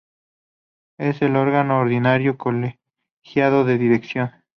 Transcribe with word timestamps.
Es 0.97 1.21
el 1.21 1.35
órgano 1.35 1.79
ordinario 1.79 2.35
colegiado 2.35 3.65
de 3.65 3.77
dirección. 3.77 4.31